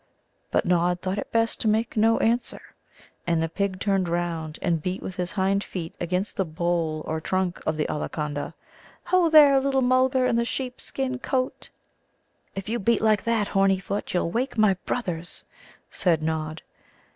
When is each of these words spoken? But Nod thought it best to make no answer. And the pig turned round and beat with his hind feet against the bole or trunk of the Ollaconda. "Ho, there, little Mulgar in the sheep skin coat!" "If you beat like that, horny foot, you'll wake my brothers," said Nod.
But 0.49 0.65
Nod 0.65 0.99
thought 1.01 1.19
it 1.19 1.31
best 1.31 1.61
to 1.61 1.67
make 1.67 1.95
no 1.95 2.17
answer. 2.17 2.73
And 3.27 3.39
the 3.39 3.47
pig 3.47 3.79
turned 3.79 4.09
round 4.09 4.57
and 4.59 4.81
beat 4.81 5.03
with 5.03 5.15
his 5.17 5.33
hind 5.33 5.63
feet 5.63 5.93
against 5.99 6.37
the 6.37 6.43
bole 6.43 7.03
or 7.05 7.21
trunk 7.21 7.61
of 7.67 7.77
the 7.77 7.85
Ollaconda. 7.87 8.55
"Ho, 9.03 9.29
there, 9.29 9.59
little 9.59 9.83
Mulgar 9.83 10.25
in 10.25 10.37
the 10.37 10.43
sheep 10.43 10.81
skin 10.81 11.19
coat!" 11.19 11.69
"If 12.55 12.67
you 12.67 12.79
beat 12.79 13.01
like 13.01 13.23
that, 13.25 13.49
horny 13.49 13.77
foot, 13.77 14.11
you'll 14.11 14.31
wake 14.31 14.57
my 14.57 14.73
brothers," 14.87 15.43
said 15.91 16.23
Nod. 16.23 16.63